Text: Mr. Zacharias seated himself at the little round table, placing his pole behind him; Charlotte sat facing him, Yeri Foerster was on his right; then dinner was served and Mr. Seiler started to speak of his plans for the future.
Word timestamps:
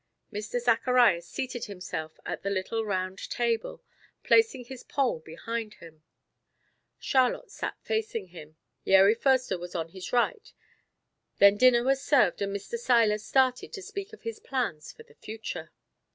Mr. 0.33 0.59
Zacharias 0.59 1.27
seated 1.27 1.65
himself 1.65 2.19
at 2.25 2.41
the 2.41 2.49
little 2.49 2.83
round 2.83 3.19
table, 3.29 3.83
placing 4.23 4.65
his 4.65 4.81
pole 4.81 5.19
behind 5.19 5.75
him; 5.75 6.01
Charlotte 6.97 7.51
sat 7.51 7.75
facing 7.83 8.29
him, 8.29 8.57
Yeri 8.83 9.13
Foerster 9.13 9.59
was 9.59 9.75
on 9.75 9.89
his 9.89 10.11
right; 10.11 10.53
then 11.37 11.55
dinner 11.55 11.83
was 11.83 12.01
served 12.03 12.41
and 12.41 12.51
Mr. 12.51 12.79
Seiler 12.79 13.19
started 13.19 13.71
to 13.73 13.83
speak 13.83 14.11
of 14.11 14.23
his 14.23 14.39
plans 14.39 14.91
for 14.91 15.03
the 15.03 15.13
future. 15.13 15.71